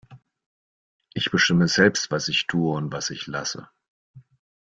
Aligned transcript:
Ich 1.13 1.29
bestimme 1.29 1.67
selbst, 1.67 2.09
was 2.09 2.27
ich 2.27 2.47
tue 2.47 2.75
und 2.75 2.91
was 2.91 3.11
ich 3.11 3.27
lasse. 3.27 3.69